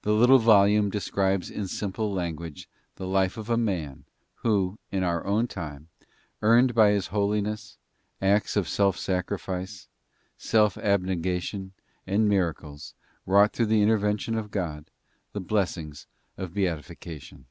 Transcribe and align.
The 0.00 0.12
little 0.14 0.38
volume 0.38 0.88
describes 0.88 1.50
in 1.50 1.68
simple 1.68 2.10
language 2.10 2.70
the 2.96 3.06
life 3.06 3.36
of 3.36 3.50
a 3.50 3.58
man, 3.58 4.04
who, 4.36 4.78
in 4.90 5.02
our 5.02 5.26
own 5.26 5.46
time, 5.46 5.90
earned 6.40 6.74
by 6.74 6.92
his 6.92 7.08
holiness, 7.08 7.76
acts 8.22 8.56
of 8.56 8.66
self 8.66 8.96
sacrifice, 8.96 9.88
self 10.38 10.78
abnegation 10.78 11.72
and 12.06 12.26
miracles, 12.30 12.94
wrought 13.26 13.52
through 13.52 13.66
the 13.66 13.82
intervention 13.82 14.36
of 14.36 14.50
God, 14.50 14.90
the 15.34 15.40
blessings 15.42 16.06
of 16.38 16.54
beatification. 16.54 17.44